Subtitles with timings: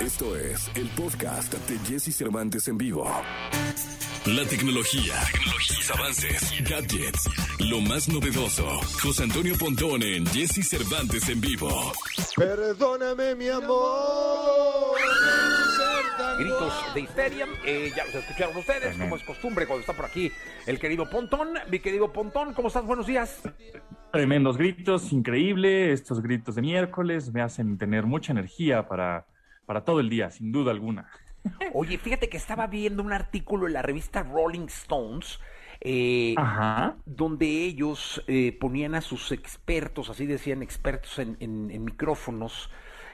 [0.00, 3.04] Esto es el podcast de Jesse Cervantes en vivo.
[4.24, 7.28] La tecnología, tecnologías, avances, gadgets,
[7.58, 8.66] lo más novedoso.
[9.02, 11.92] José Antonio Pontón en Jesse Cervantes en vivo.
[12.34, 14.96] Perdóname, mi amor.
[16.38, 17.46] gritos de histeria.
[17.66, 20.32] Eh, ya los escucharon ustedes, como es costumbre cuando está por aquí
[20.66, 21.50] el querido Pontón.
[21.70, 22.86] Mi querido Pontón, ¿cómo estás?
[22.86, 23.42] Buenos días.
[24.12, 25.92] Tremendos gritos, increíble.
[25.92, 29.26] Estos gritos de miércoles me hacen tener mucha energía para,
[29.70, 31.08] para todo el día, sin duda alguna.
[31.74, 35.38] Oye, fíjate que estaba viendo un artículo en la revista Rolling Stones.
[35.82, 36.96] eh, Ajá.
[37.06, 42.70] donde ellos eh, ponían a sus expertos, así decían expertos en, en- en micrófonos,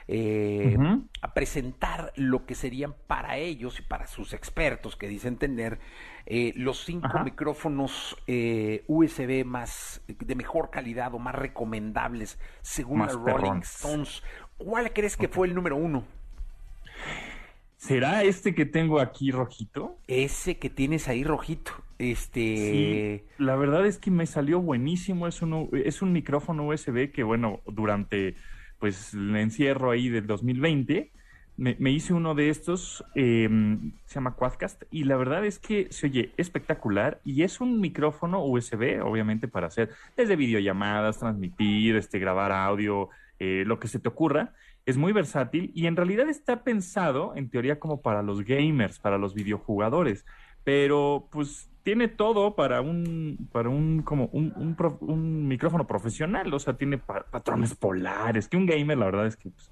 [0.09, 0.75] eh,
[1.21, 5.79] a presentar lo que serían para ellos y para sus expertos que dicen tener
[6.25, 7.23] eh, los cinco Ajá.
[7.23, 13.61] micrófonos eh, USB más de mejor calidad o más recomendables según Más la Rolling.
[13.61, 14.23] Stones.
[14.57, 16.03] ¿Cuál crees que fue el número uno?
[17.77, 19.97] ¿Será este que tengo aquí rojito?
[20.07, 21.71] Ese que tienes ahí rojito.
[21.99, 23.21] Este.
[23.27, 25.27] Sí, la verdad es que me salió buenísimo.
[25.27, 28.35] Es un, es un micrófono USB que, bueno, durante
[28.79, 31.11] pues el encierro ahí del 2020,
[31.57, 33.49] me, me hice uno de estos, eh,
[34.05, 38.45] se llama Quadcast, y la verdad es que se oye espectacular y es un micrófono
[38.45, 44.07] USB, obviamente, para hacer desde videollamadas, transmitir, este, grabar audio, eh, lo que se te
[44.07, 44.53] ocurra.
[44.87, 49.19] Es muy versátil y en realidad está pensado, en teoría, como para los gamers, para
[49.19, 50.25] los videojugadores
[50.63, 56.53] pero pues tiene todo para un para un como un, un, prof- un micrófono profesional,
[56.53, 59.69] o sea, tiene pa- patrones polares, que un gamer la verdad es que pues,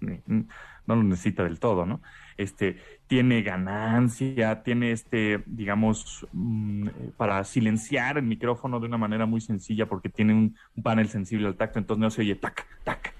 [0.85, 2.01] no lo necesita del todo, ¿no?
[2.37, 9.25] Este tiene ganancia, tiene este, digamos, mm, eh, para silenciar el micrófono de una manera
[9.25, 13.14] muy sencilla porque tiene un panel sensible al tacto, entonces no se oye tac, tac,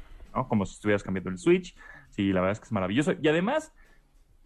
[0.48, 1.76] Como si estuvieras cambiando el switch.
[2.10, 3.14] Sí, la verdad es que es maravilloso.
[3.22, 3.74] Y además,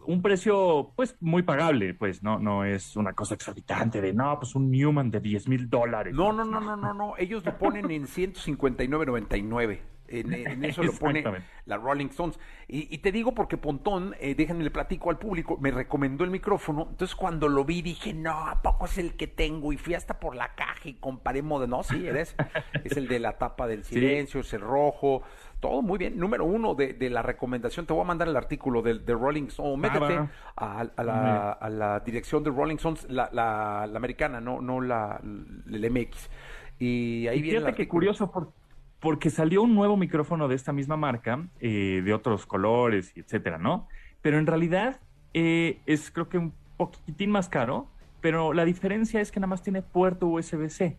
[0.06, 4.56] un precio pues muy pagable, pues no, no es una cosa exorbitante de no, pues
[4.56, 6.14] un Newman de 10 mil dólares.
[6.16, 7.14] No, no, no, no, no, no.
[7.18, 9.80] Ellos lo ponen en 159.99.
[10.10, 11.24] En, en eso lo pone
[11.66, 12.40] la Rolling Stones.
[12.68, 16.32] Y, y te digo porque Pontón, eh, déjenme le platico al público, me recomendó el
[16.32, 16.88] micrófono.
[16.90, 19.72] Entonces cuando lo vi dije, no, ¿a poco es el que tengo?
[19.74, 21.68] Y fui hasta por la caja y comparé modo.
[21.68, 22.36] No, sí, eres.
[22.84, 25.22] es el de la tapa del silencio, es el rojo.
[25.60, 26.18] Todo muy bien.
[26.18, 27.86] Número uno de, de la recomendación.
[27.86, 29.78] Te voy a mandar el artículo de, de Rolling Stones.
[29.78, 30.30] Métete va.
[30.56, 34.80] a, a la, a la dirección de Rolling Stones, la, la, la americana, no, no
[34.80, 36.30] la, el MX.
[36.80, 38.54] Y ahí Y viene fíjate que curioso por-
[39.00, 43.88] porque salió un nuevo micrófono de esta misma marca, eh, de otros colores, etcétera, ¿no?
[44.22, 45.00] Pero en realidad
[45.34, 47.88] eh, es creo que un poquitín más caro,
[48.22, 50.98] pero la diferencia es que nada más tiene puerto USB-C.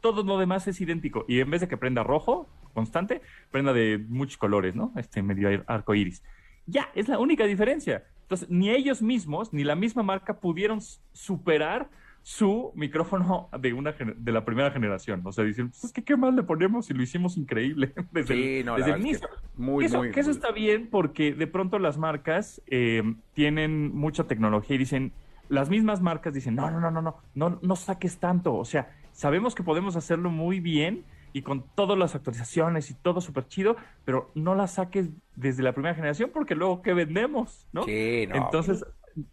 [0.00, 1.24] Todo lo demás es idéntico.
[1.28, 3.20] Y en vez de que prenda rojo, constante,
[3.50, 4.92] prenda de muchos colores, ¿no?
[4.96, 6.22] Este medio ar- arco iris.
[6.66, 8.04] Ya, es la única diferencia.
[8.22, 10.80] Entonces, ni ellos mismos, ni la misma marca pudieron
[11.12, 11.90] superar
[12.22, 15.22] su micrófono de una de la primera generación.
[15.24, 18.34] O sea, dicen, pues es que qué más le ponemos si lo hicimos increíble desde
[18.34, 19.28] Sí, no, desde el que inicio.
[19.56, 23.02] muy, eso, muy, que eso está bien porque de pronto las marcas eh,
[23.34, 25.12] tienen mucha tecnología y dicen,
[25.48, 28.54] las mismas marcas dicen, no, no, no, no, no, no, no saques tanto.
[28.54, 33.20] O sea, sabemos que podemos hacerlo muy bien y con todas las actualizaciones y todo
[33.20, 37.66] súper chido, pero no la saques desde la primera generación porque luego, ¿qué vendemos?
[37.72, 37.84] ¿no?
[37.84, 38.36] Sí, no.
[38.36, 38.84] Entonces,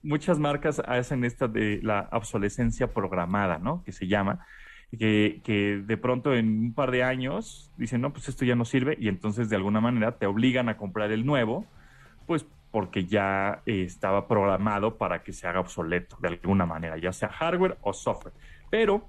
[0.02, 3.84] muchas marcas hacen esta de la obsolescencia programada, ¿no?
[3.84, 4.46] Que se llama,
[4.98, 8.66] que, que de pronto en un par de años dicen, no, pues esto ya no
[8.66, 11.66] sirve, y entonces de alguna manera te obligan a comprar el nuevo,
[12.26, 17.14] pues porque ya eh, estaba programado para que se haga obsoleto de alguna manera, ya
[17.14, 18.34] sea hardware o software.
[18.70, 19.08] Pero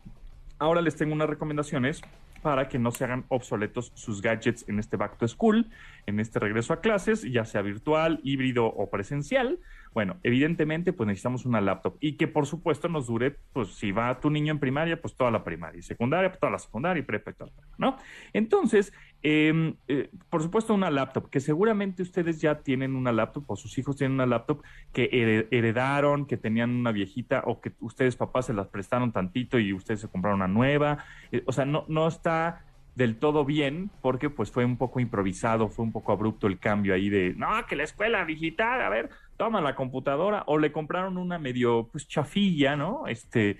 [0.58, 2.00] ahora les tengo unas recomendaciones
[2.42, 5.66] para que no se hagan obsoletos sus gadgets en este back to school,
[6.06, 9.58] en este regreso a clases, ya sea virtual, híbrido o presencial.
[9.92, 14.20] Bueno, evidentemente, pues necesitamos una laptop y que por supuesto nos dure, pues si va
[14.20, 17.04] tu niño en primaria, pues toda la primaria, y secundaria, pues toda la secundaria y
[17.04, 17.96] prepa y toda la prepa, ¿no?
[18.32, 23.56] Entonces, eh, eh, por supuesto, una laptop, que seguramente ustedes ya tienen una laptop o
[23.56, 24.62] sus hijos tienen una laptop
[24.92, 29.58] que here- heredaron, que tenían una viejita o que ustedes papás se las prestaron tantito
[29.58, 31.04] y ustedes se compraron una nueva.
[31.32, 32.64] Eh, o sea, no, no está
[32.94, 36.94] del todo bien porque pues fue un poco improvisado, fue un poco abrupto el cambio
[36.94, 41.16] ahí de, no, que la escuela digital, a ver, toma la computadora o le compraron
[41.16, 43.06] una medio pues chafilla, ¿no?
[43.06, 43.58] Este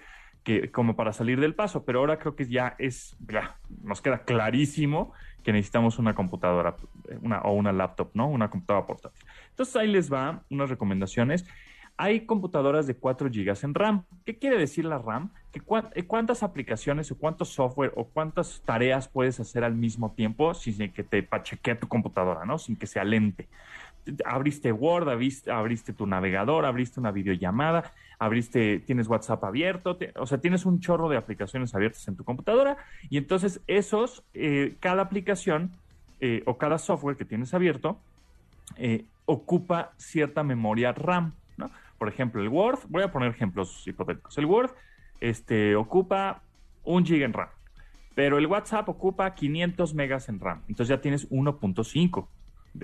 [0.73, 5.13] como para salir del paso, pero ahora creo que ya es ya nos queda clarísimo
[5.43, 6.77] que necesitamos una computadora
[7.23, 8.29] una o una laptop, ¿no?
[8.29, 9.25] Una computadora portátil.
[9.51, 11.47] Entonces ahí les va unas recomendaciones.
[11.97, 14.05] Hay computadoras de 4 GB en RAM.
[14.25, 15.33] ¿Qué quiere decir la RAM?
[15.53, 15.61] Que
[15.95, 20.93] eh, cuántas aplicaciones o cuántos software o cuántas tareas puedes hacer al mismo tiempo sin
[20.93, 22.59] que te pachequee tu computadora, ¿no?
[22.59, 23.49] Sin que sea lente.
[24.25, 30.67] Abriste Word, abriste, tu navegador, abriste una videollamada, abriste, tienes WhatsApp abierto, o sea, tienes
[30.67, 32.77] un chorro de aplicaciones abiertas en tu computadora
[33.11, 35.73] y entonces esos, eh, cada aplicación
[36.21, 37.99] eh, o cada software que tienes abierto
[38.77, 41.71] eh, ocupa cierta memoria RAM, ¿no?
[41.99, 44.39] Por ejemplo, el Word, voy a poner ejemplos hipotéticos.
[44.39, 44.71] El Word
[45.21, 46.43] este, ocupa
[46.85, 47.49] un GB en RAM,
[48.15, 50.63] pero el WhatsApp ocupa 500 megas en RAM.
[50.69, 52.27] Entonces ya tienes 1.5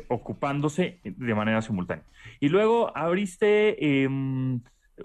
[0.08, 2.04] ocupándose de manera simultánea.
[2.40, 4.60] Y luego abriste em,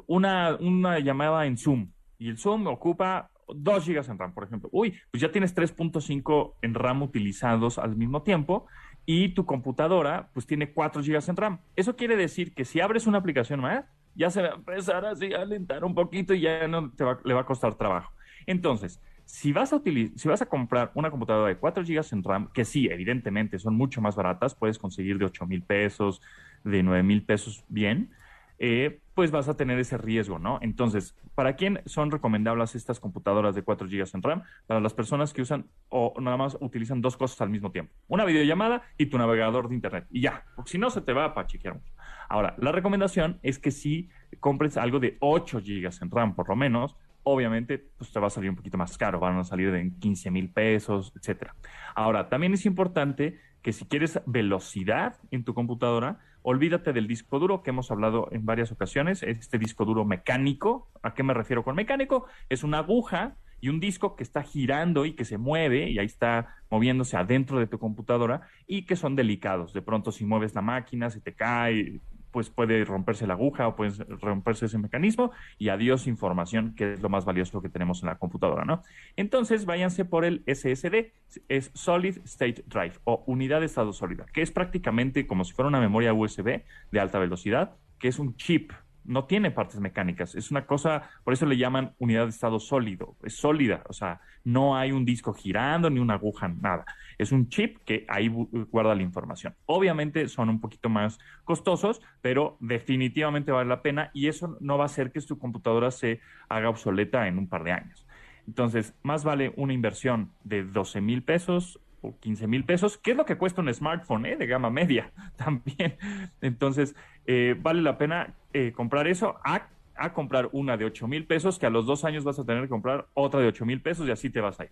[0.08, 4.70] una, una llamada en Zoom y el Zoom ocupa 2 GB en RAM, por ejemplo.
[4.72, 8.68] Uy, pues ya tienes 3.5 en RAM utilizados al mismo tiempo
[9.06, 11.60] y tu computadora pues tiene 4 GB en RAM.
[11.76, 13.86] Eso quiere decir que si abres una aplicación más,
[14.16, 17.34] ya se va a empezar así a alentar un poquito y ya no te le
[17.34, 18.12] va a costar trabajo.
[18.46, 22.50] Entonces, si vas, a si vas a comprar una computadora de 4 GB en RAM,
[22.52, 26.20] que sí, evidentemente son mucho más baratas, puedes conseguir de 8 mil pesos,
[26.64, 28.10] de 9 mil pesos bien,
[28.58, 30.58] eh, pues vas a tener ese riesgo, ¿no?
[30.64, 34.44] Entonces, ¿para quién son recomendables estas computadoras de 4 GB en RAM?
[34.66, 37.94] Para las personas que usan o nada más utilizan dos cosas al mismo tiempo.
[38.08, 40.08] Una videollamada y tu navegador de Internet.
[40.10, 41.94] Y ya, porque si no se te va a chiquear mucho.
[42.30, 44.10] Ahora, la recomendación es que si
[44.40, 48.30] compres algo de 8 GB en RAM, por lo menos, obviamente pues te va a
[48.32, 51.56] salir un poquito más caro, van a salir de 15 mil pesos, etcétera.
[51.96, 57.62] Ahora, también es importante que si quieres velocidad en tu computadora, olvídate del disco duro
[57.62, 60.90] que hemos hablado en varias ocasiones, este disco duro mecánico.
[61.04, 62.26] ¿A qué me refiero con mecánico?
[62.50, 66.06] Es una aguja y un disco que está girando y que se mueve y ahí
[66.06, 69.74] está moviéndose adentro de tu computadora y que son delicados.
[69.74, 72.00] De pronto si mueves la máquina, se te cae,
[72.32, 73.92] pues puede romperse la aguja o puede
[74.22, 78.18] romperse ese mecanismo y adiós información, que es lo más valioso que tenemos en la
[78.18, 78.84] computadora, ¿no?
[79.16, 81.12] Entonces, váyanse por el SSD,
[81.48, 85.68] es Solid State Drive o unidad de estado sólida, que es prácticamente como si fuera
[85.70, 88.72] una memoria USB de alta velocidad, que es un chip,
[89.10, 93.16] no tiene partes mecánicas, es una cosa, por eso le llaman unidad de estado sólido,
[93.24, 96.86] es sólida, o sea, no hay un disco girando ni una aguja, nada.
[97.18, 99.56] Es un chip que ahí guarda la información.
[99.66, 104.84] Obviamente son un poquito más costosos, pero definitivamente vale la pena y eso no va
[104.84, 108.06] a hacer que tu computadora se haga obsoleta en un par de años.
[108.46, 113.18] Entonces, más vale una inversión de 12 mil pesos o 15 mil pesos, que es
[113.18, 114.38] lo que cuesta un smartphone ¿eh?
[114.38, 115.98] de gama media también.
[116.42, 116.96] Entonces,
[117.26, 119.70] eh, vale la pena eh, comprar eso a,
[120.14, 122.70] comprar una de 8 mil pesos, que a los dos años vas a tener que
[122.70, 124.72] comprar otra de 8 mil pesos y así te vas a ir.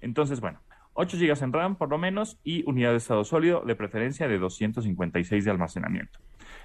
[0.00, 0.60] Entonces, bueno,
[0.94, 4.38] 8 GB en RAM por lo menos y unidad de estado sólido, de preferencia de
[4.38, 6.20] 256 de almacenamiento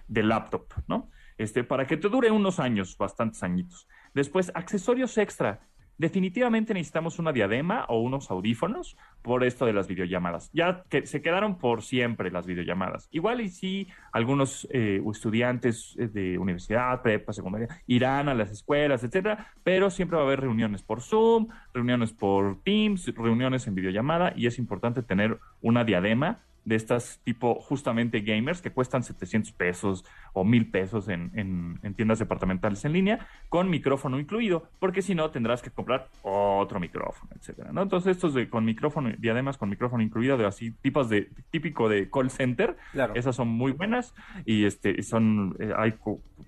[0.07, 1.09] de laptop, ¿no?
[1.37, 3.87] Este, para que te dure unos años, bastantes añitos.
[4.13, 5.61] Después, accesorios extra.
[5.97, 10.49] Definitivamente necesitamos una diadema o unos audífonos por esto de las videollamadas.
[10.53, 13.07] Ya que se quedaron por siempre las videollamadas.
[13.11, 19.03] Igual y si algunos eh, estudiantes eh, de universidad, prepa, secundaria, irán a las escuelas,
[19.03, 24.33] etcétera, pero siempre va a haber reuniones por Zoom, reuniones por Teams, reuniones en videollamada
[24.35, 30.05] y es importante tener una diadema de estas tipo justamente gamers que cuestan 700 pesos
[30.33, 35.29] o 1000 pesos en, en, tiendas departamentales en línea con micrófono incluido, porque si no
[35.29, 37.81] tendrás que comprar otro micrófono, etcétera, ¿no?
[37.81, 41.89] Entonces estos de con micrófono y además con micrófono incluido de así tipos de típico
[41.89, 42.77] de call center,
[43.13, 44.13] esas son muy buenas
[44.45, 45.93] y este son eh, hay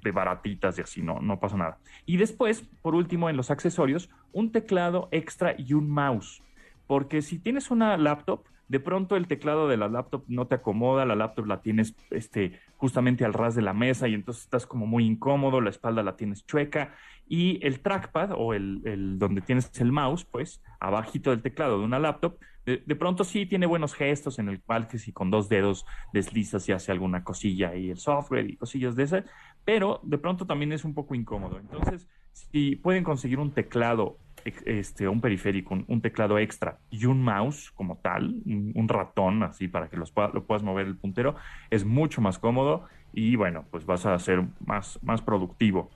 [0.04, 1.78] de baratitas y así no no pasa nada.
[2.06, 6.42] Y después, por último en los accesorios, un teclado extra y un mouse,
[6.88, 11.06] porque si tienes una laptop de pronto el teclado de la laptop no te acomoda,
[11.06, 14.86] la laptop la tienes este, justamente al ras de la mesa y entonces estás como
[14.86, 16.94] muy incómodo, la espalda la tienes chueca
[17.28, 22.00] y el trackpad o el, donde tienes el mouse, pues abajito del teclado de una
[22.00, 25.86] laptop, de, pronto sí tiene buenos gestos en el cual que si con dos dedos
[26.14, 29.24] deslizas y hace alguna cosilla y el software y cosillas de esas,
[29.64, 31.60] pero de pronto también es un poco incómodo.
[31.60, 34.18] Entonces, si pueden conseguir un teclado
[34.66, 39.90] este, un periférico, un, teclado extra y un mouse como tal, un, ratón así para
[39.90, 41.36] que los lo puedas mover el puntero,
[41.72, 45.90] es mucho más cómodo y bueno, pues vas a ser más, más productivo.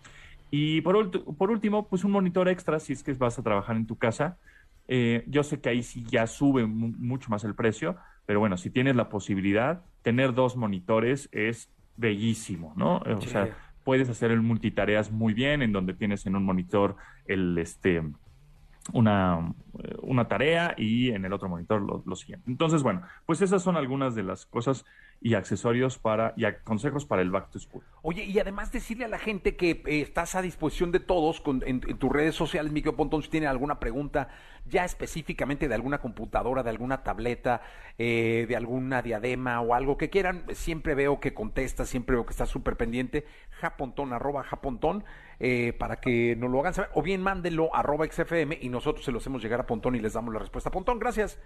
[0.52, 3.86] Y por, por último, pues un monitor extra si es que vas a trabajar en
[3.86, 4.38] tu casa.
[4.88, 8.72] Eh, yo sé que ahí sí ya sube mucho más el precio, pero bueno, si
[8.72, 12.98] tienes la posibilidad, tener dos monitores es bellísimo, ¿no?
[12.98, 17.58] O sea, puedes hacer el multitareas muy bien, en donde tienes en un monitor el
[17.60, 18.02] este
[18.94, 19.54] una,
[20.02, 22.50] una tarea y en el otro monitor lo, siguiente.
[22.50, 24.86] Entonces, bueno, pues esas son algunas de las cosas
[25.22, 27.84] y accesorios para y consejos para el back to school.
[28.02, 31.62] Oye, y además decirle a la gente que eh, estás a disposición de todos con,
[31.66, 34.30] en, tus redes sociales, Miguel Pontón, si tiene alguna pregunta
[34.66, 37.62] ya específicamente de alguna computadora, de alguna tableta,
[37.98, 42.32] eh, de alguna diadema o algo que quieran, siempre veo que contesta, siempre veo que
[42.32, 45.04] está súper pendiente, japontón, arroba japontón,
[45.40, 49.12] eh, para que nos lo hagan saber, o bien mándenlo arroba XFM y nosotros se
[49.12, 50.70] lo hacemos llegar a Pontón y les damos la respuesta.
[50.70, 51.40] Pontón, gracias.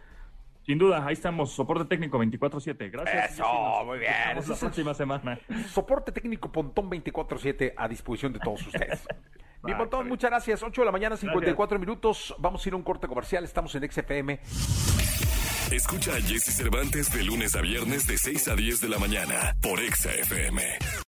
[0.65, 2.89] Sin duda, ahí estamos, soporte técnico 24-7.
[2.89, 3.33] Gracias.
[3.33, 4.13] Eso, muy bien.
[4.35, 5.39] la próxima semana.
[5.69, 9.05] Soporte técnico Pontón 24-7 a disposición de todos ustedes.
[9.63, 10.61] Mi Pontón, muchas gracias.
[10.61, 12.35] 8 de la mañana, 54 minutos.
[12.37, 13.43] Vamos a ir a un corte comercial.
[13.43, 14.39] Estamos en XFM.
[15.71, 19.55] Escucha a Jesse Cervantes de lunes a viernes de 6 a 10 de la mañana
[19.61, 21.03] por XFM.